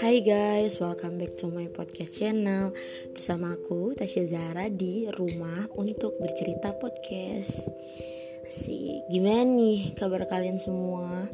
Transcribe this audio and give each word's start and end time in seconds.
Hai 0.00 0.24
guys, 0.24 0.80
welcome 0.80 1.20
back 1.20 1.36
to 1.36 1.52
my 1.52 1.68
podcast 1.68 2.16
channel. 2.16 2.72
Bersama 3.12 3.52
aku, 3.52 3.92
Tasya 3.92 4.24
Zara 4.24 4.72
di 4.72 5.04
rumah 5.12 5.68
untuk 5.76 6.16
bercerita 6.16 6.72
podcast. 6.72 7.60
Si, 8.48 9.04
gimana 9.12 9.44
nih 9.44 9.92
kabar 9.92 10.24
kalian 10.24 10.56
semua? 10.56 11.28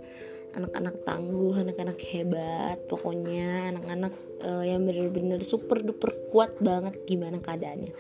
Anak-anak 0.59 1.07
tangguh, 1.07 1.55
anak-anak 1.55 2.03
hebat. 2.11 2.83
Pokoknya 2.91 3.71
anak-anak 3.71 4.15
uh, 4.43 4.67
yang 4.67 4.83
bener-bener 4.83 5.39
super 5.47 5.79
duper 5.79 6.11
kuat 6.35 6.59
banget 6.59 6.99
gimana 7.07 7.39
keadaannya. 7.39 7.95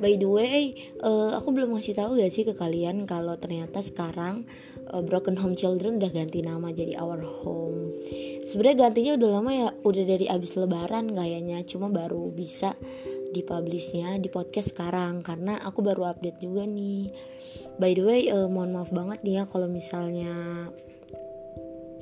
By 0.00 0.16
the 0.16 0.30
way, 0.30 0.78
uh, 1.02 1.34
aku 1.36 1.50
belum 1.50 1.76
ngasih 1.76 1.98
tahu 1.98 2.16
gak 2.16 2.32
sih 2.32 2.48
ke 2.48 2.56
kalian 2.56 3.10
kalau 3.10 3.36
ternyata 3.36 3.84
sekarang 3.84 4.48
uh, 4.90 5.02
Broken 5.02 5.38
Home 5.38 5.54
Children 5.54 6.02
udah 6.02 6.10
ganti 6.10 6.42
nama 6.42 6.70
jadi 6.74 6.98
Our 6.98 7.22
Home. 7.42 7.94
Sebenarnya 8.44 8.90
gantinya 8.90 9.12
udah 9.16 9.28
lama 9.30 9.50
ya, 9.54 9.68
udah 9.86 10.04
dari 10.04 10.26
abis 10.26 10.58
Lebaran 10.58 11.14
kayaknya, 11.14 11.62
cuma 11.64 11.86
baru 11.86 12.30
bisa 12.34 12.74
dipublishnya 13.30 14.18
di 14.18 14.26
podcast 14.26 14.74
sekarang 14.74 15.22
karena 15.22 15.62
aku 15.62 15.86
baru 15.86 16.10
update 16.10 16.42
juga 16.42 16.66
nih. 16.66 17.14
By 17.78 17.94
the 17.94 18.04
way, 18.04 18.20
uh, 18.28 18.50
mohon 18.50 18.74
maaf 18.74 18.90
banget 18.90 19.22
nih 19.22 19.42
ya 19.42 19.44
kalau 19.46 19.70
misalnya 19.70 20.34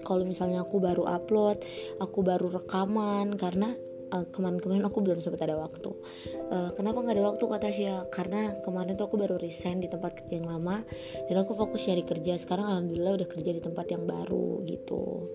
kalau 0.09 0.25
misalnya 0.25 0.65
aku 0.65 0.81
baru 0.81 1.05
upload, 1.05 1.61
aku 2.01 2.25
baru 2.25 2.49
rekaman 2.49 3.37
karena 3.37 3.77
uh, 4.13 4.27
kemarin-kemarin 4.33 4.85
aku 4.85 5.05
belum 5.05 5.21
sempat 5.21 5.45
ada 5.45 5.61
waktu. 5.61 5.91
Uh, 6.49 6.71
kenapa 6.75 7.05
nggak 7.05 7.17
ada 7.17 7.25
waktu 7.29 7.45
kata 7.45 7.61
Tasya? 7.69 7.95
Karena 8.09 8.57
kemarin 8.65 8.97
tuh 8.97 9.07
aku 9.09 9.17
baru 9.21 9.37
resign 9.37 9.85
di 9.85 9.89
tempat 9.89 10.17
kerja 10.19 10.41
yang 10.41 10.49
lama 10.49 10.83
dan 11.29 11.37
aku 11.37 11.53
fokus 11.55 11.85
nyari 11.89 12.05
kerja. 12.05 12.41
Sekarang 12.41 12.67
alhamdulillah 12.69 13.21
udah 13.25 13.29
kerja 13.29 13.51
di 13.53 13.61
tempat 13.61 13.87
yang 13.93 14.05
baru 14.09 14.65
gitu. 14.65 15.33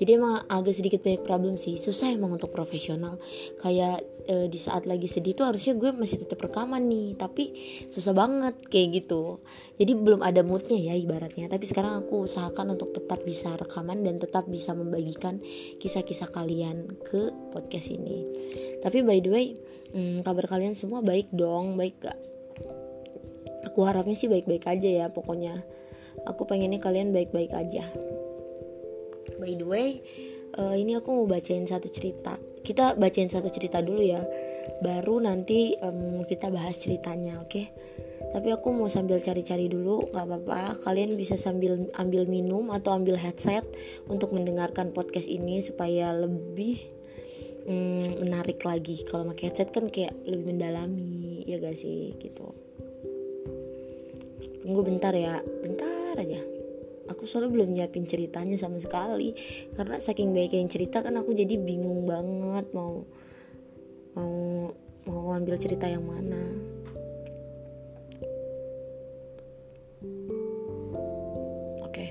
Jadi 0.00 0.10
emang 0.16 0.44
agak 0.48 0.74
sedikit 0.76 1.00
banyak 1.04 1.22
problem 1.24 1.54
sih. 1.60 1.76
Susah 1.76 2.12
emang 2.12 2.36
untuk 2.36 2.52
profesional. 2.52 3.20
Kayak 3.60 4.04
uh, 4.28 4.46
di 4.46 4.58
saat 4.60 4.84
lagi 4.84 5.08
sedih 5.08 5.34
tuh 5.34 5.46
harusnya 5.48 5.74
gue 5.78 5.90
masih 5.94 6.22
tetap 6.22 6.42
rekaman 6.42 6.86
nih, 6.86 7.16
tapi 7.16 7.56
susah 7.90 8.12
banget 8.12 8.58
kayak 8.68 9.02
gitu. 9.02 9.40
Jadi 9.76 9.92
belum 9.96 10.20
ada 10.22 10.44
moodnya 10.46 10.78
ya 10.78 10.94
ibaratnya. 10.94 11.48
Tapi 11.48 11.64
sekarang 11.64 12.04
aku 12.04 12.28
usahakan 12.28 12.76
untuk 12.76 12.92
tetap 12.92 13.22
bisa 13.24 13.54
rekaman 13.56 14.04
dan 14.04 14.20
tetap 14.22 14.48
bisa 14.48 14.76
membagikan 14.76 15.40
kisah-kisah 15.78 16.30
kalian 16.30 16.86
ke 17.06 17.32
podcast 17.52 17.88
ini 17.92 18.26
tapi 18.84 19.02
by 19.02 19.18
the 19.18 19.30
way 19.32 19.46
hmm, 19.96 20.22
kabar 20.22 20.46
kalian 20.46 20.76
semua 20.76 21.00
baik 21.00 21.30
dong 21.32 21.74
baik 21.74 21.96
gak 22.02 22.18
aku 23.66 23.82
harapnya 23.82 24.16
sih 24.16 24.30
baik-baik 24.30 24.62
aja 24.68 25.04
ya 25.04 25.06
pokoknya 25.10 25.58
aku 26.28 26.46
pengennya 26.46 26.78
kalian 26.78 27.10
baik-baik 27.10 27.52
aja 27.52 27.84
by 29.42 29.52
the 29.58 29.66
way 29.66 30.00
uh, 30.58 30.76
ini 30.76 30.96
aku 30.98 31.12
mau 31.12 31.26
bacain 31.28 31.64
satu 31.64 31.88
cerita. 31.88 32.36
Kita 32.64 32.98
bacain 32.98 33.30
satu 33.30 33.48
cerita 33.52 33.78
dulu 33.80 34.02
ya. 34.02 34.20
Baru 34.82 35.22
nanti 35.22 35.78
um, 35.78 36.26
kita 36.26 36.50
bahas 36.50 36.76
ceritanya 36.80 37.38
oke? 37.38 37.50
Okay? 37.50 37.66
tapi 38.36 38.52
aku 38.52 38.68
mau 38.68 38.84
sambil 38.84 39.16
cari-cari 39.22 39.64
dulu 39.64 40.12
nggak 40.12 40.26
apa-apa. 40.28 40.84
Kalian 40.84 41.16
bisa 41.16 41.40
sambil 41.40 41.88
ambil 41.96 42.28
minum 42.28 42.68
atau 42.68 42.92
ambil 42.92 43.16
headset 43.16 43.64
untuk 44.12 44.36
mendengarkan 44.36 44.92
podcast 44.92 45.24
ini 45.24 45.64
supaya 45.64 46.12
lebih 46.12 46.84
hmm, 47.64 48.20
menarik 48.20 48.60
lagi. 48.60 49.08
Kalau 49.08 49.24
pakai 49.32 49.48
headset 49.48 49.72
kan 49.72 49.88
kayak 49.88 50.12
lebih 50.28 50.52
mendalami 50.52 51.48
ya 51.48 51.56
gak 51.56 51.80
sih? 51.80 52.12
Gitu. 52.20 52.46
Tunggu 54.60 54.84
bentar 54.84 55.16
ya. 55.16 55.40
Bentar 55.40 56.20
aja 56.20 56.55
aku 57.06 57.24
soalnya 57.24 57.54
belum 57.54 57.74
nyiapin 57.74 58.06
ceritanya 58.06 58.58
sama 58.58 58.82
sekali 58.82 59.34
karena 59.74 59.98
saking 60.02 60.34
banyak 60.34 60.58
yang 60.58 60.70
cerita 60.70 61.02
kan 61.02 61.14
aku 61.18 61.32
jadi 61.32 61.54
bingung 61.58 62.06
banget 62.06 62.66
mau 62.74 63.06
mau 64.16 64.34
mau 65.06 65.26
ambil 65.36 65.54
cerita 65.60 65.86
yang 65.86 66.02
mana 66.02 66.42
oke 71.84 72.06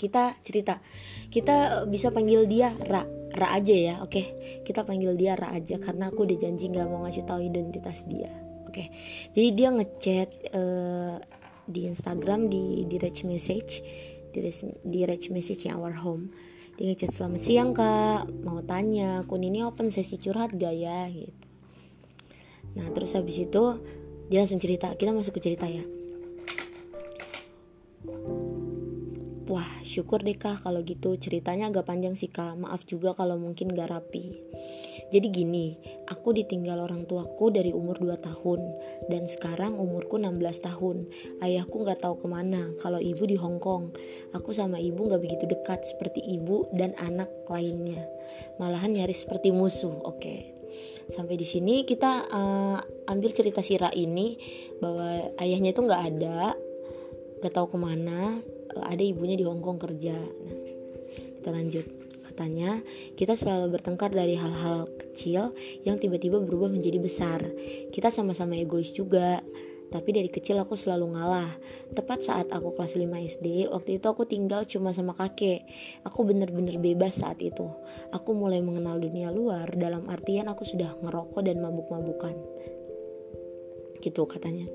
kita 0.00 0.40
cerita 0.40 0.80
kita 1.28 1.82
eh, 1.82 1.86
bisa 1.90 2.08
panggil 2.14 2.48
dia 2.48 2.72
Ra 2.72 3.04
Ra 3.36 3.60
aja 3.60 3.76
ya 3.76 3.94
oke 4.00 4.12
okay? 4.12 4.26
kita 4.64 4.88
panggil 4.88 5.12
dia 5.18 5.36
Ra 5.36 5.52
aja 5.52 5.76
karena 5.76 6.08
aku 6.08 6.24
udah 6.24 6.38
janji 6.40 6.72
nggak 6.72 6.88
mau 6.88 7.04
ngasih 7.04 7.28
tahu 7.28 7.44
identitas 7.44 8.06
dia 8.08 8.32
oke 8.64 8.72
okay? 8.72 8.88
jadi 9.36 9.48
dia 9.52 9.68
ngechat 9.74 10.28
uh, 10.56 11.18
di 11.66 11.90
Instagram 11.90 12.46
di 12.46 12.86
direct 12.86 13.26
message. 13.26 13.82
Di 14.30 14.40
direct 14.86 15.28
message 15.34 15.66
yang 15.66 15.82
our 15.82 15.94
home. 15.98 16.30
Dia 16.76 16.92
ngechat 16.92 17.16
selamat 17.16 17.40
siang 17.40 17.72
kak. 17.72 18.28
Mau 18.44 18.60
tanya 18.62 19.24
akun 19.24 19.40
ini 19.42 19.64
open 19.64 19.88
sesi 19.88 20.20
curhat 20.20 20.52
gak 20.54 20.76
ya? 20.76 21.08
Gitu. 21.08 21.46
Nah 22.76 22.86
terus 22.92 23.16
habis 23.16 23.40
itu 23.40 23.64
dia 24.28 24.44
langsung 24.44 24.60
cerita. 24.60 24.92
Kita 24.92 25.16
masuk 25.16 25.40
ke 25.40 25.40
cerita 25.40 25.64
ya. 25.64 25.80
Wah 29.48 29.72
syukur 29.80 30.20
deh 30.20 30.36
kak 30.36 30.60
kalau 30.60 30.84
gitu. 30.84 31.16
Ceritanya 31.16 31.72
agak 31.72 31.88
panjang 31.88 32.12
sih 32.12 32.28
kak. 32.28 32.60
Maaf 32.60 32.84
juga 32.84 33.16
kalau 33.16 33.40
mungkin 33.40 33.72
gak 33.72 33.88
rapi 33.88 34.36
Jadi 35.12 35.26
gini 35.30 35.66
Aku 36.10 36.32
ditinggal 36.32 36.78
orang 36.78 37.04
tuaku 37.04 37.50
dari 37.50 37.70
umur 37.70 37.98
2 37.98 38.16
tahun 38.20 38.60
Dan 39.06 39.26
sekarang 39.30 39.76
umurku 39.76 40.18
16 40.20 40.66
tahun. 40.66 41.06
Ayahku 41.42 41.86
gak 41.86 42.02
tahu 42.02 42.20
ke 42.22 42.26
mana 42.26 42.72
Kalau 42.82 42.98
ibu 43.00 43.24
di 43.28 43.36
Hong 43.38 43.58
Kong. 43.62 43.94
Aku 44.34 44.50
sama 44.52 44.80
ibu 44.80 45.08
gak 45.08 45.22
begitu 45.22 45.44
dekat 45.46 45.82
Seperti 45.86 46.22
ibu 46.24 46.66
dan 46.74 46.96
anak 47.00 47.30
lainnya. 47.50 48.04
Malahan 48.58 48.94
nyaris 48.94 49.24
seperti 49.24 49.52
musuh 49.54 50.02
Oke. 50.04 50.56
Sampai 51.06 51.38
di 51.38 51.46
sini 51.46 51.86
kita 51.86 52.26
uh, 52.26 52.78
ambil 53.06 53.30
cerita 53.30 53.62
Sira 53.62 53.94
ini 53.94 54.34
bahwa 54.82 55.30
ayahnya 55.38 55.70
itu 55.70 55.80
nggak 55.86 56.02
ada 56.02 56.58
gak 57.40 57.52
tahu 57.54 57.76
ke 57.76 57.78
mana 57.78 58.42
ada 58.82 59.00
ibunya 59.00 59.38
di 59.38 59.46
Hongkong 59.46 59.80
kerja. 59.80 60.16
Nah, 60.18 60.58
kita 61.40 61.48
lanjut 61.54 61.86
katanya 62.36 62.84
kita 63.16 63.32
selalu 63.32 63.80
bertengkar 63.80 64.12
dari 64.12 64.36
hal-hal 64.36 64.84
kecil 65.00 65.56
yang 65.88 65.96
tiba-tiba 65.96 66.36
berubah 66.36 66.68
menjadi 66.68 67.00
besar 67.00 67.40
kita 67.88 68.12
sama-sama 68.12 68.60
egois 68.60 68.92
juga 68.92 69.40
tapi 69.86 70.12
dari 70.12 70.26
kecil 70.26 70.58
aku 70.58 70.74
selalu 70.74 71.14
ngalah. 71.14 71.46
Tepat 71.94 72.26
saat 72.26 72.50
aku 72.50 72.74
kelas 72.74 72.98
5 72.98 73.06
SD, 73.06 73.70
waktu 73.70 74.02
itu 74.02 74.06
aku 74.10 74.26
tinggal 74.26 74.66
cuma 74.66 74.90
sama 74.90 75.14
kakek. 75.14 75.62
Aku 76.02 76.26
bener-bener 76.26 76.82
bebas 76.82 77.22
saat 77.22 77.38
itu. 77.38 77.70
Aku 78.10 78.34
mulai 78.34 78.58
mengenal 78.66 78.98
dunia 78.98 79.30
luar, 79.30 79.70
dalam 79.78 80.10
artian 80.10 80.50
aku 80.50 80.66
sudah 80.66 80.90
ngerokok 81.06 81.38
dan 81.38 81.62
mabuk-mabukan. 81.62 82.34
Gitu 84.02 84.22
katanya. 84.26 84.66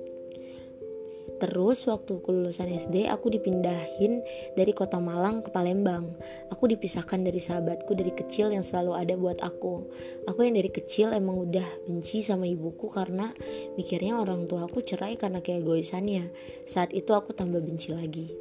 Terus 1.41 1.90
waktu 1.90 2.22
kelulusan 2.22 2.69
SD 2.69 3.09
aku 3.09 3.34
dipindahin 3.34 4.22
dari 4.53 4.78
kota 4.78 5.02
Malang 5.02 5.41
ke 5.41 5.50
Palembang. 5.50 6.13
Aku 6.53 6.69
dipisahkan 6.69 7.18
dari 7.18 7.41
sahabatku 7.41 7.97
dari 7.97 8.13
kecil 8.13 8.53
yang 8.53 8.62
selalu 8.62 8.94
ada 8.94 9.18
buat 9.18 9.41
aku. 9.41 9.90
Aku 10.29 10.46
yang 10.46 10.53
dari 10.53 10.69
kecil 10.69 11.09
emang 11.09 11.50
udah 11.50 11.66
benci 11.90 12.22
sama 12.22 12.46
ibuku 12.46 12.94
karena 12.94 13.34
mikirnya 13.74 14.22
orang 14.22 14.46
tua 14.46 14.69
aku 14.69 14.85
cerai 14.85 15.18
karena 15.18 15.41
keegoisannya. 15.41 16.29
Saat 16.69 16.94
itu 16.94 17.09
aku 17.18 17.34
tambah 17.34 17.58
benci 17.58 17.90
lagi. 17.90 18.38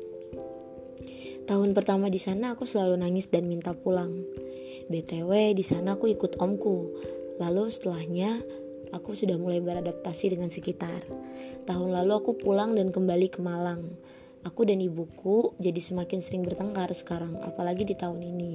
Tahun 1.49 1.73
pertama 1.73 2.13
di 2.13 2.21
sana 2.21 2.53
aku 2.53 2.69
selalu 2.69 3.01
nangis 3.01 3.33
dan 3.33 3.49
minta 3.49 3.73
pulang. 3.73 4.13
BTW 4.93 5.57
di 5.57 5.65
sana 5.65 5.97
aku 5.97 6.13
ikut 6.13 6.37
omku. 6.37 6.93
Lalu 7.41 7.73
setelahnya 7.73 8.45
aku 8.95 9.15
sudah 9.17 9.39
mulai 9.39 9.63
beradaptasi 9.63 10.35
dengan 10.35 10.51
sekitar. 10.51 11.07
Tahun 11.67 11.91
lalu 11.91 12.13
aku 12.15 12.37
pulang 12.39 12.75
dan 12.75 12.91
kembali 12.91 13.31
ke 13.31 13.41
Malang. 13.43 13.87
Aku 14.41 14.65
dan 14.65 14.81
ibuku 14.81 15.53
jadi 15.61 15.77
semakin 15.77 16.25
sering 16.25 16.43
bertengkar 16.47 16.89
sekarang, 16.97 17.37
apalagi 17.45 17.85
di 17.85 17.93
tahun 17.93 18.25
ini. 18.25 18.53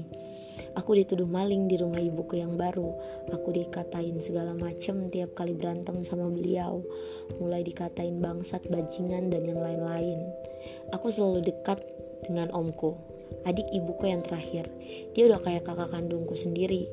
Aku 0.76 0.98
dituduh 0.98 1.28
maling 1.28 1.70
di 1.70 1.78
rumah 1.78 2.02
ibuku 2.02 2.42
yang 2.42 2.58
baru. 2.58 2.90
Aku 3.32 3.54
dikatain 3.54 4.18
segala 4.20 4.58
macam 4.58 5.08
tiap 5.14 5.38
kali 5.38 5.54
berantem 5.54 6.02
sama 6.02 6.28
beliau. 6.28 6.84
Mulai 7.38 7.64
dikatain 7.64 8.18
bangsat, 8.20 8.66
bajingan, 8.68 9.30
dan 9.30 9.46
yang 9.46 9.62
lain-lain. 9.62 10.20
Aku 10.92 11.14
selalu 11.14 11.46
dekat 11.48 11.80
dengan 12.26 12.50
omku, 12.50 12.98
adik 13.46 13.68
ibuku 13.74 14.10
yang 14.10 14.26
terakhir. 14.26 14.70
Dia 15.14 15.30
udah 15.30 15.40
kayak 15.42 15.66
kakak 15.68 15.94
kandungku 15.94 16.34
sendiri. 16.34 16.90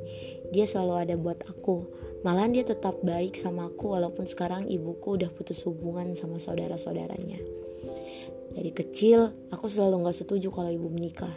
Dia 0.52 0.68
selalu 0.68 0.94
ada 1.08 1.14
buat 1.16 1.40
aku. 1.48 1.88
Malahan 2.22 2.54
dia 2.54 2.62
tetap 2.62 3.02
baik 3.02 3.34
sama 3.34 3.66
aku 3.72 3.98
walaupun 3.98 4.30
sekarang 4.30 4.70
ibuku 4.70 5.18
udah 5.18 5.30
putus 5.34 5.64
hubungan 5.66 6.14
sama 6.14 6.38
saudara-saudaranya. 6.38 7.40
dari 8.52 8.68
kecil 8.68 9.32
aku 9.48 9.64
selalu 9.64 10.04
nggak 10.04 10.18
setuju 10.20 10.52
kalau 10.52 10.68
ibu 10.68 10.84
menikah 10.92 11.32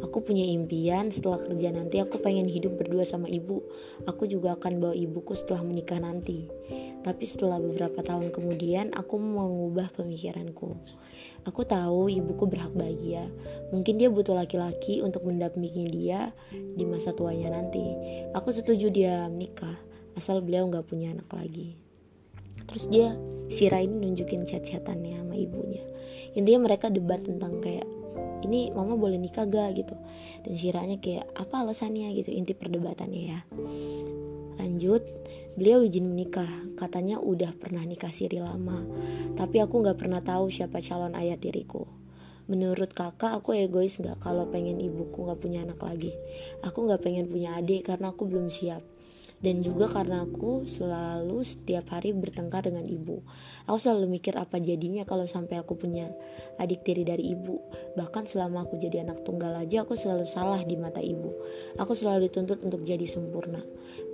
Aku 0.00 0.24
punya 0.24 0.48
impian 0.48 1.12
setelah 1.12 1.36
kerja 1.44 1.68
nanti 1.68 2.00
aku 2.00 2.16
pengen 2.24 2.48
hidup 2.48 2.80
berdua 2.80 3.04
sama 3.04 3.28
ibu. 3.28 3.60
Aku 4.08 4.24
juga 4.24 4.56
akan 4.56 4.80
bawa 4.80 4.94
ibuku 4.96 5.36
setelah 5.36 5.60
menikah 5.60 6.00
nanti. 6.00 6.48
Tapi 7.02 7.24
setelah 7.26 7.58
beberapa 7.58 7.98
tahun 8.02 8.30
kemudian 8.30 8.94
aku 8.94 9.18
mengubah 9.18 9.90
pemikiranku. 9.94 10.78
Aku 11.42 11.66
tahu 11.66 12.06
ibuku 12.06 12.46
berhak 12.46 12.70
bahagia. 12.72 13.26
Mungkin 13.74 13.98
dia 13.98 14.06
butuh 14.06 14.38
laki-laki 14.38 15.02
untuk 15.02 15.26
mendampingi 15.26 15.90
dia 15.90 16.30
di 16.54 16.86
masa 16.86 17.10
tuanya 17.10 17.50
nanti. 17.50 17.82
Aku 18.38 18.54
setuju 18.54 18.88
dia 18.94 19.26
menikah 19.26 19.74
asal 20.14 20.38
beliau 20.44 20.70
nggak 20.70 20.86
punya 20.86 21.10
anak 21.10 21.26
lagi. 21.34 21.74
Terus 22.70 22.86
dia 22.86 23.18
si 23.50 23.66
ini 23.66 23.90
nunjukin 23.90 24.46
chat-chatannya 24.46 25.18
sama 25.18 25.34
ibunya. 25.34 25.82
Intinya 26.38 26.70
mereka 26.70 26.88
debat 26.88 27.20
tentang 27.20 27.58
kayak 27.58 27.84
ini 28.42 28.74
mama 28.74 28.98
boleh 28.98 29.16
nikah 29.16 29.46
gak 29.46 29.78
gitu 29.78 29.94
dan 30.42 30.52
siranya 30.58 30.98
kayak 30.98 31.26
apa 31.38 31.62
alasannya 31.62 32.10
gitu 32.18 32.34
inti 32.34 32.52
perdebatannya 32.52 33.22
ya 33.22 33.40
lanjut 34.60 35.04
beliau 35.56 35.84
izin 35.84 36.08
menikah. 36.08 36.48
Katanya 36.76 37.20
udah 37.22 37.52
pernah 37.56 37.84
nikah 37.84 38.10
siri 38.10 38.40
lama. 38.40 38.82
Tapi 39.36 39.62
aku 39.62 39.80
nggak 39.84 39.98
pernah 40.00 40.20
tahu 40.20 40.48
siapa 40.52 40.80
calon 40.84 41.16
ayah 41.16 41.36
tiriku. 41.40 41.88
Menurut 42.50 42.90
kakak 42.92 43.38
aku 43.38 43.54
egois 43.54 43.96
gak 44.02 44.18
kalau 44.18 44.50
pengen 44.50 44.82
ibuku 44.82 45.24
gak 45.30 45.38
punya 45.38 45.62
anak 45.62 45.78
lagi? 45.78 46.10
Aku 46.66 46.90
gak 46.90 47.00
pengen 47.00 47.30
punya 47.30 47.54
adik 47.54 47.86
karena 47.86 48.10
aku 48.10 48.26
belum 48.26 48.50
siap 48.50 48.91
dan 49.42 49.60
juga 49.60 49.90
karena 49.90 50.22
aku 50.22 50.62
selalu 50.62 51.42
setiap 51.42 51.90
hari 51.90 52.14
bertengkar 52.14 52.62
dengan 52.62 52.86
ibu. 52.86 53.20
Aku 53.66 53.76
selalu 53.76 54.18
mikir 54.18 54.38
apa 54.38 54.62
jadinya 54.62 55.02
kalau 55.02 55.26
sampai 55.26 55.58
aku 55.58 55.74
punya 55.74 56.08
adik 56.62 56.86
tiri 56.86 57.02
dari 57.02 57.34
ibu. 57.34 57.58
Bahkan 57.98 58.30
selama 58.30 58.64
aku 58.64 58.78
jadi 58.78 59.02
anak 59.02 59.26
tunggal 59.26 59.52
aja 59.58 59.82
aku 59.82 59.98
selalu 59.98 60.22
salah 60.22 60.62
di 60.62 60.78
mata 60.78 61.02
ibu. 61.02 61.34
Aku 61.82 61.92
selalu 61.98 62.30
dituntut 62.30 62.62
untuk 62.62 62.86
jadi 62.86 63.04
sempurna. 63.04 63.60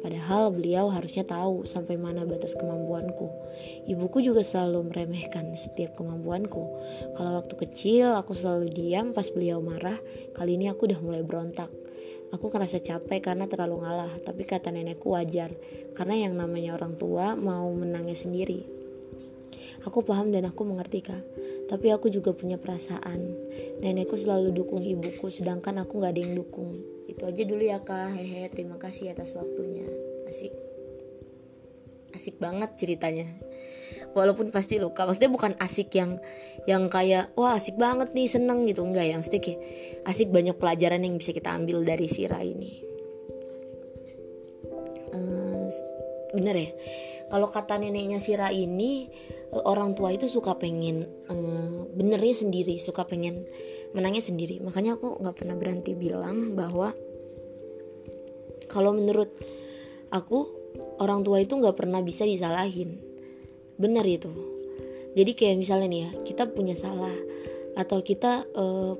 Padahal 0.01 0.49
beliau 0.49 0.89
harusnya 0.89 1.29
tahu 1.29 1.69
sampai 1.69 2.01
mana 2.01 2.25
batas 2.25 2.57
kemampuanku. 2.57 3.29
Ibuku 3.85 4.25
juga 4.25 4.41
selalu 4.41 4.89
meremehkan 4.89 5.53
setiap 5.53 5.93
kemampuanku. 6.01 6.63
Kalau 7.21 7.31
waktu 7.37 7.55
kecil 7.69 8.17
aku 8.17 8.33
selalu 8.33 8.73
diam 8.73 9.13
pas 9.13 9.29
beliau 9.29 9.61
marah, 9.61 10.01
kali 10.33 10.57
ini 10.57 10.73
aku 10.73 10.89
udah 10.89 11.01
mulai 11.05 11.21
berontak. 11.21 11.69
Aku 12.29 12.53
ngerasa 12.53 12.85
capek 12.85 13.33
karena 13.33 13.49
terlalu 13.49 13.81
ngalah, 13.85 14.13
tapi 14.21 14.45
kata 14.45 14.69
nenekku 14.69 15.17
wajar, 15.17 15.49
karena 15.97 16.29
yang 16.29 16.37
namanya 16.37 16.77
orang 16.77 17.01
tua 17.01 17.33
mau 17.33 17.73
menangnya 17.73 18.13
sendiri. 18.13 18.69
Aku 19.89 20.05
paham 20.05 20.29
dan 20.29 20.45
aku 20.45 20.69
mengerti 20.69 21.01
kak, 21.01 21.23
tapi 21.73 21.89
aku 21.89 22.13
juga 22.13 22.37
punya 22.37 22.61
perasaan. 22.61 23.33
Nenekku 23.81 24.21
selalu 24.21 24.53
dukung 24.53 24.85
ibuku, 24.85 25.33
sedangkan 25.33 25.81
aku 25.81 26.05
gak 26.05 26.13
ada 26.13 26.21
yang 26.21 26.37
dukung. 26.37 26.85
Itu 27.09 27.25
aja 27.25 27.43
dulu 27.49 27.65
ya 27.65 27.81
kak, 27.81 28.21
hehe, 28.21 28.53
terima 28.53 28.77
kasih 28.77 29.17
atas 29.17 29.33
waktunya. 29.33 29.89
Asik. 30.29 30.53
Asik 32.13 32.37
banget 32.37 32.77
ceritanya 32.77 33.48
walaupun 34.17 34.53
pasti 34.53 34.81
luka 34.81 35.05
maksudnya 35.05 35.33
bukan 35.33 35.53
asik 35.61 35.93
yang 35.97 36.21
yang 36.65 36.89
kayak 36.93 37.33
wah 37.35 37.57
asik 37.57 37.77
banget 37.77 38.13
nih 38.13 38.29
seneng 38.29 38.65
gitu. 38.69 38.85
Enggak 38.85 39.09
ya 39.09 39.15
maksudnya 39.21 39.43
kayak 39.43 39.61
asik 40.09 40.29
banyak 40.29 40.57
pelajaran 40.57 41.05
yang 41.05 41.15
bisa 41.17 41.33
kita 41.33 41.53
ambil 41.53 41.85
dari 41.85 42.07
sirah 42.09 42.43
ini. 42.45 42.85
Uh, 45.09 45.67
bener 46.37 46.57
ya 46.57 46.71
kalau 47.29 47.49
kata 47.53 47.77
neneknya 47.77 48.19
Sira 48.21 48.49
ini 48.49 49.09
eh, 49.53 49.63
orang 49.69 49.93
tua 49.93 50.13
itu 50.17 50.27
suka 50.29 50.57
pengen 50.57 51.05
uh, 51.29 51.85
benernya 51.93 52.35
sendiri 52.45 52.81
suka 52.81 53.05
pengen 53.05 53.45
menangnya 53.93 54.25
sendiri. 54.25 54.61
Makanya 54.65 54.97
aku 54.97 55.21
nggak 55.21 55.37
pernah 55.37 55.57
berhenti 55.57 55.93
bilang 55.93 56.57
bahwa 56.57 56.97
kalau 58.69 58.97
menurut 58.97 59.29
aku 60.13 60.49
orang 61.01 61.25
tua 61.25 61.41
itu 61.45 61.57
nggak 61.57 61.77
pernah 61.77 62.01
bisa 62.01 62.25
disalahin 62.25 63.08
benar 63.79 64.05
itu. 64.05 64.29
Jadi 65.17 65.33
kayak 65.35 65.57
misalnya 65.57 65.89
nih 65.89 66.01
ya 66.05 66.11
kita 66.27 66.51
punya 66.53 66.75
salah 66.77 67.15
atau 67.79 68.03
kita 68.03 68.45
uh, 68.59 68.95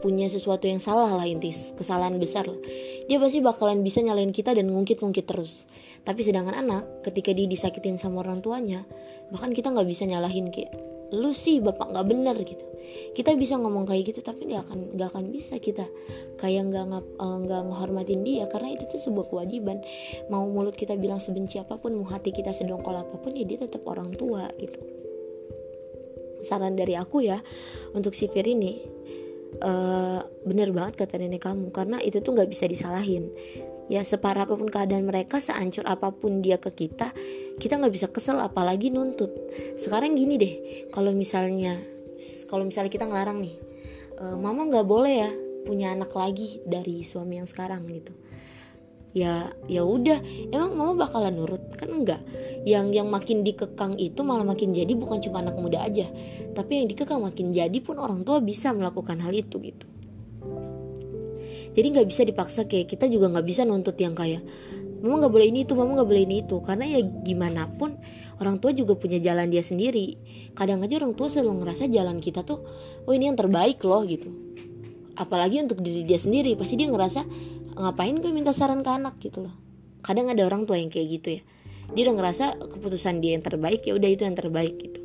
punya 0.00 0.32
sesuatu 0.32 0.64
yang 0.64 0.80
salah 0.80 1.12
lah 1.12 1.28
intis 1.28 1.76
kesalahan 1.76 2.16
besar 2.16 2.48
lah. 2.48 2.56
Dia 3.06 3.20
pasti 3.20 3.44
bakalan 3.44 3.84
bisa 3.84 4.00
nyalain 4.00 4.32
kita 4.32 4.56
dan 4.56 4.72
ngungkit-ngungkit 4.72 5.28
terus. 5.28 5.68
Tapi 6.02 6.24
sedangkan 6.24 6.56
anak 6.56 7.04
ketika 7.04 7.36
dia 7.36 7.44
disakitin 7.44 8.00
sama 8.00 8.24
orang 8.24 8.40
tuanya 8.40 8.82
bahkan 9.30 9.52
kita 9.52 9.70
nggak 9.70 9.86
bisa 9.86 10.08
nyalahin 10.08 10.48
kayak 10.50 10.72
lu 11.10 11.34
sih 11.34 11.58
bapak 11.58 11.90
nggak 11.90 12.06
bener 12.06 12.36
gitu. 12.42 12.64
Kita 13.14 13.34
bisa 13.34 13.58
ngomong 13.58 13.86
kayak 13.86 14.14
gitu 14.14 14.20
tapi 14.22 14.46
nggak 14.50 14.62
akan 14.66 14.78
nggak 14.94 15.08
akan 15.10 15.24
bisa 15.30 15.58
kita 15.58 15.86
kayak 16.38 16.70
nggak 16.70 16.84
eh, 16.90 17.36
nggak 17.46 17.62
uh, 17.62 17.66
menghormatin 17.66 18.22
dia. 18.22 18.46
Karena 18.46 18.74
itu 18.74 18.86
tuh 18.86 19.00
sebuah 19.02 19.30
kewajiban. 19.30 19.82
Mau 20.30 20.46
mulut 20.46 20.74
kita 20.74 20.94
bilang 20.94 21.18
sebenci 21.18 21.58
apa 21.58 21.78
pun 21.78 21.98
mau 21.98 22.06
hati 22.06 22.30
kita 22.30 22.54
sedongkol 22.54 22.94
apa 22.94 23.14
pun 23.18 23.34
ya 23.34 23.44
dia 23.46 23.58
tetap 23.58 23.82
orang 23.86 24.14
tua 24.14 24.46
gitu. 24.58 24.78
Saran 26.40 26.78
dari 26.78 26.96
aku 26.96 27.20
ya 27.20 27.36
untuk 27.92 28.16
si 28.16 28.24
Fir 28.24 28.48
ini 28.48 28.80
uh, 29.60 30.24
bener 30.46 30.72
banget 30.72 31.04
kata 31.04 31.18
nenek 31.18 31.42
kamu. 31.42 31.74
Karena 31.74 31.98
itu 32.00 32.22
tuh 32.22 32.32
nggak 32.38 32.48
bisa 32.48 32.70
disalahin. 32.70 33.28
Ya 33.90 34.06
separah 34.06 34.46
apa 34.46 34.54
pun 34.54 34.70
keadaan 34.70 35.02
mereka 35.02 35.42
seancur 35.42 35.82
apa 35.82 36.14
pun 36.14 36.38
dia 36.38 36.62
ke 36.62 36.70
kita 36.70 37.10
kita 37.58 37.76
nggak 37.76 37.92
bisa 37.92 38.06
kesel 38.06 38.38
apalagi 38.40 38.88
nuntut 38.88 39.29
sekarang 39.80 40.16
gini 40.16 40.34
deh 40.36 40.54
kalau 40.92 41.14
misalnya 41.14 41.78
kalau 42.46 42.68
misalnya 42.68 42.92
kita 42.92 43.08
ngelarang 43.08 43.40
nih 43.40 43.56
e, 44.20 44.24
mama 44.36 44.68
nggak 44.68 44.86
boleh 44.86 45.14
ya 45.24 45.30
punya 45.64 45.92
anak 45.92 46.12
lagi 46.12 46.60
dari 46.64 47.04
suami 47.04 47.40
yang 47.40 47.48
sekarang 47.48 47.84
gitu. 47.88 48.12
Ya 49.10 49.50
ya 49.66 49.82
udah 49.82 50.22
emang 50.54 50.78
mama 50.78 50.94
bakalan 51.06 51.34
nurut? 51.34 51.74
Kan 51.74 51.90
enggak. 51.90 52.22
Yang 52.62 52.86
yang 52.94 53.08
makin 53.10 53.42
dikekang 53.42 53.98
itu 53.98 54.22
malah 54.22 54.46
makin 54.46 54.70
jadi 54.70 54.92
bukan 54.94 55.18
cuma 55.18 55.42
anak 55.42 55.58
muda 55.58 55.82
aja. 55.82 56.06
Tapi 56.54 56.82
yang 56.82 56.86
dikekang 56.88 57.20
makin 57.20 57.50
jadi 57.50 57.78
pun 57.82 57.98
orang 57.98 58.22
tua 58.22 58.38
bisa 58.38 58.70
melakukan 58.70 59.18
hal 59.18 59.34
itu 59.34 59.58
gitu. 59.58 59.86
Jadi 61.70 61.86
nggak 61.86 62.08
bisa 62.08 62.22
dipaksa 62.26 62.66
kayak 62.66 62.90
kita 62.90 63.06
juga 63.06 63.30
nggak 63.30 63.46
bisa 63.46 63.62
nuntut 63.62 63.94
yang 63.98 64.14
kayak 64.14 64.42
mama 65.00 65.26
nggak 65.26 65.32
boleh 65.32 65.46
ini 65.48 65.64
itu 65.64 65.72
mama 65.72 65.96
nggak 65.96 66.08
boleh 66.08 66.22
ini 66.28 66.36
itu. 66.44 66.56
Karena 66.60 66.84
ya 66.84 67.00
gimana 67.00 67.66
pun 67.68 67.96
orang 68.40 68.60
tua 68.60 68.76
juga 68.76 68.96
punya 68.96 69.16
jalan 69.20 69.48
dia 69.48 69.64
sendiri. 69.64 70.20
Kadang 70.52 70.84
aja 70.84 71.00
orang 71.00 71.16
tua 71.16 71.32
selalu 71.32 71.64
ngerasa 71.64 71.88
jalan 71.88 72.20
kita 72.20 72.44
tuh 72.44 72.60
oh 73.08 73.12
ini 73.12 73.32
yang 73.32 73.36
terbaik 73.40 73.80
loh 73.84 74.04
gitu. 74.04 74.28
Apalagi 75.16 75.60
untuk 75.64 75.80
diri 75.80 76.04
dia 76.04 76.20
sendiri 76.20 76.56
pasti 76.56 76.76
dia 76.76 76.88
ngerasa 76.88 77.24
ngapain 77.80 78.16
gue 78.20 78.32
minta 78.32 78.52
saran 78.52 78.84
ke 78.84 78.90
anak? 78.92 79.16
gitu 79.20 79.48
loh. 79.48 79.54
Kadang 80.04 80.28
ada 80.32 80.44
orang 80.44 80.64
tua 80.64 80.76
yang 80.76 80.92
kayak 80.92 81.08
gitu 81.20 81.28
ya. 81.40 81.42
Dia 81.90 82.02
udah 82.08 82.16
ngerasa 82.20 82.44
keputusan 82.60 83.18
dia 83.24 83.36
yang 83.36 83.44
terbaik 83.44 83.82
ya 83.84 83.96
udah 83.96 84.08
itu 84.08 84.22
yang 84.24 84.36
terbaik 84.36 84.76
gitu. 84.78 85.00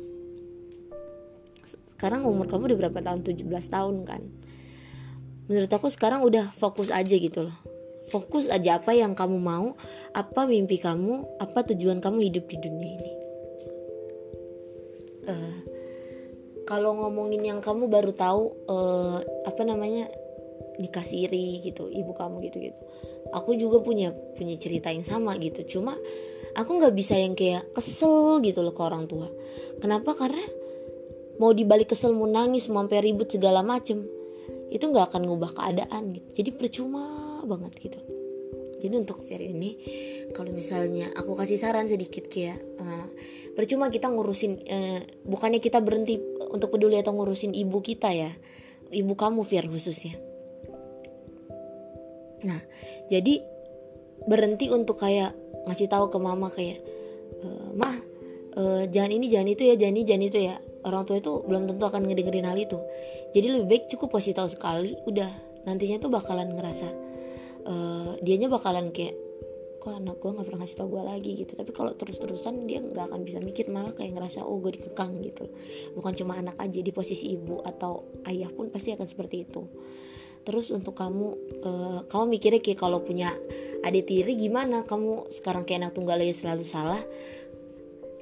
Sekarang 1.96 2.28
umur 2.28 2.44
kamu 2.44 2.72
udah 2.72 2.78
berapa 2.86 3.00
tahun? 3.00 3.24
17 3.24 3.48
tahun 3.48 3.96
kan. 4.04 4.22
Menurut 5.48 5.70
aku 5.72 5.88
sekarang 5.88 6.20
udah 6.20 6.52
fokus 6.52 6.92
aja 6.92 7.16
gitu 7.16 7.48
loh 7.48 7.56
fokus 8.10 8.46
aja 8.46 8.78
apa 8.78 8.94
yang 8.94 9.18
kamu 9.18 9.38
mau 9.38 9.74
apa 10.14 10.46
mimpi 10.46 10.78
kamu 10.78 11.42
apa 11.42 11.66
tujuan 11.74 11.98
kamu 11.98 12.30
hidup 12.30 12.44
di 12.46 12.56
dunia 12.62 12.90
ini. 12.96 13.12
Uh, 15.26 15.56
kalau 16.66 16.94
ngomongin 16.98 17.42
yang 17.42 17.60
kamu 17.62 17.90
baru 17.90 18.14
tahu 18.14 18.54
uh, 18.70 19.18
apa 19.46 19.62
namanya 19.66 20.06
nikah 20.78 21.02
siri 21.02 21.62
gitu 21.62 21.90
ibu 21.90 22.14
kamu 22.14 22.46
gitu 22.50 22.70
gitu. 22.70 22.80
Aku 23.34 23.58
juga 23.58 23.82
punya 23.82 24.14
punya 24.38 24.54
cerita 24.54 24.94
yang 24.94 25.02
sama 25.02 25.34
gitu. 25.42 25.66
Cuma 25.66 25.98
aku 26.54 26.70
nggak 26.78 26.94
bisa 26.94 27.18
yang 27.18 27.34
kayak 27.34 27.66
kesel 27.74 28.38
gitu 28.42 28.62
loh 28.62 28.74
ke 28.74 28.82
orang 28.82 29.10
tua. 29.10 29.26
Kenapa? 29.82 30.14
Karena 30.14 30.46
mau 31.42 31.50
dibalik 31.50 31.90
kesel 31.90 32.14
mau 32.14 32.30
nangis 32.30 32.70
mau 32.70 32.86
sampai 32.86 33.02
ribut 33.02 33.28
segala 33.28 33.60
macem 33.60 34.06
itu 34.70 34.84
nggak 34.86 35.10
akan 35.14 35.22
ngubah 35.26 35.52
keadaan 35.58 36.14
gitu. 36.14 36.28
Jadi 36.42 36.50
percuma 36.54 37.02
banget 37.48 37.72
gitu. 37.78 37.98
Jadi 38.76 38.94
untuk 39.02 39.24
seri 39.24 39.50
ini 39.56 39.70
kalau 40.36 40.52
misalnya 40.52 41.08
aku 41.16 41.32
kasih 41.32 41.56
saran 41.56 41.88
sedikit 41.88 42.28
kayak 42.28 42.60
uh, 42.76 43.08
percuma 43.56 43.88
kita 43.88 44.12
ngurusin 44.12 44.60
uh, 44.68 45.00
bukannya 45.24 45.64
kita 45.64 45.80
berhenti 45.80 46.20
untuk 46.52 46.76
peduli 46.76 47.00
atau 47.00 47.16
ngurusin 47.16 47.56
ibu 47.56 47.80
kita 47.80 48.12
ya 48.12 48.30
ibu 48.92 49.16
kamu 49.16 49.42
Fir 49.48 49.64
khususnya. 49.66 50.14
Nah 52.44 52.60
jadi 53.08 53.40
berhenti 54.28 54.68
untuk 54.68 55.00
kayak 55.00 55.32
ngasih 55.66 55.88
tahu 55.90 56.12
ke 56.12 56.18
mama 56.22 56.46
kayak 56.54 56.78
e, 57.42 57.48
mah 57.74 57.94
uh, 58.54 58.82
jangan 58.86 59.10
ini 59.18 59.26
jangan 59.26 59.48
itu 59.50 59.62
ya 59.66 59.74
jangan 59.74 59.94
ini 59.98 60.04
jangan 60.06 60.24
itu 60.26 60.38
ya. 60.52 60.56
Orang 60.86 61.02
tua 61.02 61.18
itu 61.18 61.42
belum 61.42 61.66
tentu 61.66 61.82
akan 61.82 62.06
ngedengerin 62.06 62.46
hal 62.46 62.54
itu. 62.54 62.78
Jadi 63.34 63.46
lebih 63.50 63.66
baik 63.66 63.84
cukup 63.90 64.14
kasih 64.14 64.38
tahu 64.38 64.46
sekali 64.46 64.94
udah 65.10 65.26
nantinya 65.66 65.98
tuh 65.98 66.10
bakalan 66.14 66.54
ngerasa 66.54 67.05
uh, 67.66 68.12
dianya 68.22 68.48
bakalan 68.48 68.94
kayak 68.94 69.18
kok 69.86 70.02
anak 70.02 70.18
gue 70.18 70.34
nggak 70.34 70.46
pernah 70.50 70.60
ngasih 70.66 70.78
tau 70.82 70.88
gue 70.90 71.02
lagi 71.06 71.30
gitu. 71.38 71.52
Tapi 71.54 71.70
kalau 71.70 71.94
terus-terusan 71.94 72.66
dia 72.66 72.82
nggak 72.82 73.06
akan 73.06 73.22
bisa 73.22 73.38
mikir 73.38 73.70
malah 73.70 73.94
kayak 73.94 74.18
ngerasa 74.18 74.42
oh 74.42 74.58
gue 74.58 74.74
dikekang 74.74 75.22
gitu. 75.22 75.46
Bukan 75.94 76.12
cuma 76.18 76.34
anak 76.38 76.58
aja 76.58 76.80
di 76.82 76.90
posisi 76.90 77.30
ibu 77.30 77.62
atau 77.62 78.18
ayah 78.26 78.50
pun 78.50 78.70
pasti 78.74 78.90
akan 78.90 79.06
seperti 79.06 79.46
itu. 79.46 79.62
Terus 80.46 80.70
untuk 80.70 80.94
kamu 80.94 81.26
uh, 81.66 82.00
kamu 82.06 82.38
mikirnya 82.38 82.62
kayak 82.62 82.78
kalau 82.78 83.02
punya 83.02 83.34
adik 83.82 84.10
tiri 84.10 84.38
gimana? 84.38 84.82
Kamu 84.82 85.30
sekarang 85.30 85.62
kayak 85.66 85.86
anak 85.86 85.92
tunggal 85.94 86.18
aja 86.18 86.34
selalu 86.34 86.62
salah 86.66 87.02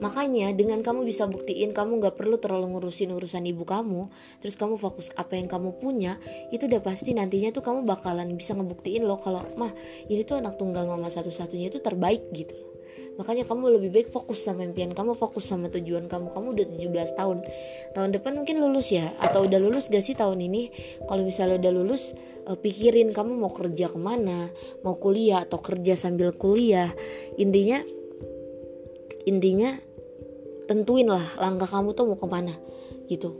Makanya 0.05 0.53
dengan 0.53 0.85
kamu 0.85 1.09
bisa 1.09 1.25
buktiin 1.25 1.73
kamu 1.73 2.05
gak 2.05 2.21
perlu 2.21 2.37
terlalu 2.37 2.77
ngurusin 2.77 3.09
urusan 3.17 3.49
ibu 3.49 3.65
kamu 3.65 4.13
Terus 4.45 4.61
kamu 4.61 4.77
fokus 4.77 5.09
apa 5.17 5.41
yang 5.41 5.49
kamu 5.49 5.81
punya 5.81 6.21
Itu 6.53 6.69
udah 6.69 6.85
pasti 6.85 7.17
nantinya 7.17 7.57
tuh 7.57 7.65
kamu 7.65 7.89
bakalan 7.89 8.29
bisa 8.37 8.53
ngebuktiin 8.53 9.09
loh 9.09 9.17
Kalau 9.25 9.41
mah 9.57 9.73
ini 10.13 10.21
tuh 10.29 10.45
anak 10.45 10.61
tunggal 10.61 10.85
mama 10.85 11.09
satu-satunya 11.09 11.73
itu 11.73 11.81
terbaik 11.81 12.29
gitu 12.37 12.53
loh. 12.53 12.75
Makanya 13.15 13.47
kamu 13.47 13.79
lebih 13.79 13.91
baik 13.95 14.09
fokus 14.11 14.43
sama 14.43 14.67
impian 14.67 14.91
kamu 14.91 15.15
Fokus 15.15 15.47
sama 15.47 15.71
tujuan 15.71 16.11
kamu. 16.11 16.31
Kamu 16.35 16.47
udah 16.55 16.67
17 16.67 17.19
tahun. 17.19 17.39
Tahun 17.95 18.11
depan 18.11 18.33
mungkin 18.35 18.59
lulus 18.59 18.91
ya? 18.91 19.15
Atau 19.23 19.47
udah 19.47 19.59
lulus 19.63 19.87
gak 19.87 20.03
sih 20.03 20.19
tahun 20.19 20.43
ini? 20.43 20.71
Kalau 21.07 21.23
misalnya 21.23 21.63
udah 21.63 21.73
lulus 21.73 22.13
uh, 22.51 22.59
Pikirin 22.59 23.15
kamu 23.15 23.39
mau 23.39 23.53
kerja 23.55 23.91
ke 23.91 23.99
mana 23.99 24.51
Mau 24.83 24.99
kuliah 24.99 25.47
atau 25.47 25.63
kerja 25.63 25.95
sambil 25.95 26.35
kuliah. 26.35 26.91
Intinya 27.39 27.83
intinya 29.25 29.73
tentuin 30.65 31.09
lah 31.09 31.25
langkah 31.41 31.69
kamu 31.69 31.93
tuh 31.93 32.05
mau 32.09 32.19
ke 32.19 32.27
mana 32.29 32.55
gitu. 33.09 33.37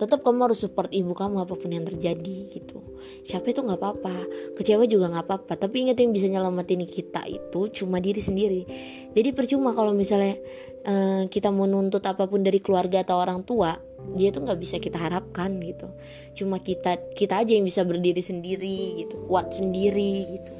Tetap 0.00 0.26
kamu 0.26 0.50
harus 0.50 0.58
support 0.58 0.90
ibu 0.90 1.14
kamu 1.14 1.46
apa 1.46 1.54
pun 1.54 1.70
yang 1.70 1.86
terjadi 1.86 2.36
gitu. 2.50 2.82
Siapa 3.22 3.54
itu 3.54 3.62
nggak 3.62 3.78
apa-apa 3.78 4.26
kecewa 4.58 4.82
juga 4.90 5.06
nggak 5.12 5.26
apa-apa. 5.30 5.52
Tapi 5.54 5.86
ingat 5.86 6.02
yang 6.02 6.10
bisa 6.10 6.26
nyelamatin 6.26 6.82
kita 6.90 7.22
itu 7.30 7.70
cuma 7.70 8.02
diri 8.02 8.18
sendiri. 8.18 8.66
Jadi 9.14 9.30
percuma 9.30 9.70
kalau 9.76 9.94
misalnya 9.94 10.34
uh, 10.82 11.22
kita 11.30 11.54
mau 11.54 11.70
nuntut 11.70 12.02
apa 12.02 12.26
pun 12.26 12.42
dari 12.42 12.58
keluarga 12.58 13.06
atau 13.06 13.22
orang 13.22 13.46
tua 13.46 13.78
dia 14.18 14.34
tuh 14.34 14.42
nggak 14.42 14.58
bisa 14.58 14.82
kita 14.82 14.98
harapkan 14.98 15.62
gitu. 15.62 15.86
Cuma 16.34 16.58
kita 16.58 16.98
kita 17.14 17.38
aja 17.38 17.54
yang 17.54 17.62
bisa 17.62 17.86
berdiri 17.86 18.24
sendiri 18.24 19.06
gitu. 19.06 19.22
Kuat 19.30 19.54
sendiri 19.54 20.40
gitu. 20.40 20.52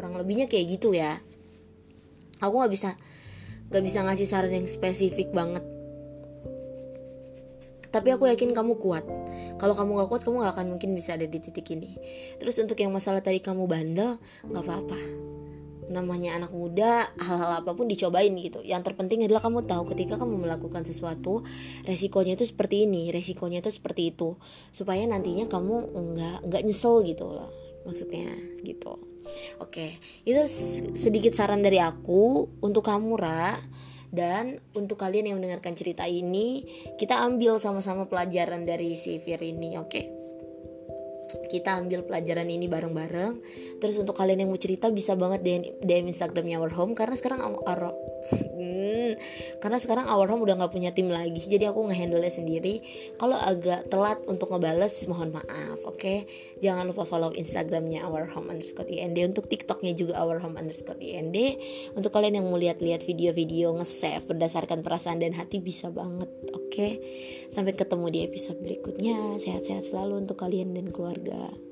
Kurang 0.00 0.16
lebihnya 0.16 0.48
kayak 0.48 0.66
gitu 0.72 0.96
ya. 0.96 1.20
Aku 2.40 2.64
nggak 2.64 2.72
bisa 2.72 2.96
gak 3.70 3.82
bisa 3.82 4.02
ngasih 4.06 4.28
saran 4.28 4.52
yang 4.54 4.66
spesifik 4.70 5.30
banget. 5.34 5.64
Tapi 7.90 8.12
aku 8.12 8.28
yakin 8.28 8.52
kamu 8.52 8.76
kuat. 8.76 9.08
Kalau 9.56 9.72
kamu 9.72 10.04
gak 10.04 10.08
kuat 10.12 10.22
kamu 10.22 10.44
gak 10.44 10.54
akan 10.58 10.66
mungkin 10.76 10.92
bisa 10.92 11.16
ada 11.16 11.24
di 11.24 11.38
titik 11.40 11.64
ini. 11.72 11.96
Terus 12.36 12.60
untuk 12.60 12.76
yang 12.76 12.92
masalah 12.92 13.24
tadi 13.24 13.40
kamu 13.40 13.64
bandel 13.64 14.20
gak 14.44 14.62
apa-apa. 14.62 15.00
Namanya 15.86 16.36
anak 16.36 16.52
muda 16.52 17.08
hal-hal 17.16 17.62
apa 17.62 17.72
pun 17.72 17.88
dicobain 17.88 18.34
gitu. 18.36 18.60
Yang 18.60 18.92
terpenting 18.92 19.24
adalah 19.24 19.40
kamu 19.40 19.64
tahu 19.64 19.96
ketika 19.96 20.20
kamu 20.20 20.44
melakukan 20.44 20.84
sesuatu 20.84 21.46
resikonya 21.88 22.36
itu 22.36 22.44
seperti 22.44 22.84
ini 22.84 23.08
resikonya 23.08 23.64
itu 23.64 23.72
seperti 23.72 24.12
itu. 24.12 24.36
Supaya 24.76 25.06
nantinya 25.08 25.48
kamu 25.48 25.96
nggak 25.96 26.38
nggak 26.52 26.62
nyesel 26.68 27.00
gitu 27.06 27.32
loh. 27.32 27.48
Maksudnya 27.86 28.34
gitu 28.66 29.15
Oke, 29.62 29.98
itu 30.24 30.42
sedikit 30.96 31.32
saran 31.34 31.62
dari 31.64 31.80
aku 31.80 32.46
untuk 32.62 32.86
kamu 32.86 33.16
Ra 33.18 33.56
dan 34.10 34.62
untuk 34.72 34.96
kalian 34.96 35.30
yang 35.32 35.36
mendengarkan 35.42 35.74
cerita 35.74 36.06
ini 36.06 36.64
kita 36.96 37.20
ambil 37.26 37.58
sama-sama 37.58 38.06
pelajaran 38.06 38.64
dari 38.64 38.94
si 38.94 39.18
Fir 39.18 39.42
ini, 39.42 39.76
oke? 39.76 40.16
kita 41.50 41.78
ambil 41.78 42.06
pelajaran 42.06 42.46
ini 42.46 42.70
bareng-bareng. 42.70 43.32
Terus 43.82 43.96
untuk 43.98 44.14
kalian 44.14 44.46
yang 44.46 44.50
mau 44.50 44.60
cerita 44.60 44.90
bisa 44.90 45.18
banget 45.18 45.42
DM, 45.42 45.62
DM 45.82 46.06
Instagramnya 46.10 46.62
Our 46.62 46.72
Home 46.78 46.94
karena 46.94 47.14
sekarang 47.18 47.42
Our 47.42 47.92
karena 49.58 49.78
sekarang 49.80 50.06
Our 50.08 50.28
Home 50.32 50.42
udah 50.46 50.56
nggak 50.60 50.72
punya 50.72 50.90
tim 50.92 51.08
lagi, 51.10 51.42
jadi 51.44 51.72
aku 51.72 51.88
ngehandle 51.88 52.22
sendiri. 52.28 52.82
Kalau 53.16 53.36
agak 53.36 53.88
telat 53.88 54.20
untuk 54.28 54.52
ngebales, 54.52 54.92
mohon 55.10 55.34
maaf, 55.34 55.80
oke? 55.84 55.98
Okay? 55.98 56.18
Jangan 56.60 56.88
lupa 56.88 57.04
follow 57.08 57.32
Instagramnya 57.32 58.04
Our 58.06 58.28
Home 58.36 58.52
underscore 58.52 58.88
IND 58.88 59.18
untuk 59.26 59.48
TikToknya 59.50 59.96
juga 59.96 60.20
Our 60.20 60.40
Home 60.42 60.56
underscore 60.56 61.00
IND. 61.00 61.36
Untuk 61.94 62.12
kalian 62.12 62.42
yang 62.42 62.46
mau 62.46 62.60
lihat-lihat 62.60 63.02
video-video 63.04 63.74
nge-save 63.82 64.24
berdasarkan 64.28 64.80
perasaan 64.86 65.20
dan 65.22 65.34
hati 65.34 65.58
bisa 65.58 65.90
banget, 65.90 66.30
oke? 66.52 66.70
Okay? 66.72 67.00
Sampai 67.50 67.74
ketemu 67.74 68.06
di 68.12 68.20
episode 68.24 68.58
berikutnya. 68.60 69.40
Sehat-sehat 69.40 69.88
selalu 69.88 70.26
untuk 70.26 70.38
kalian 70.38 70.76
dan 70.76 70.92
keluarga. 70.92 71.65